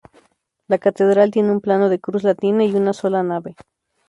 [0.67, 3.55] La catedral tiene un plano de cruz latina y una sola nave.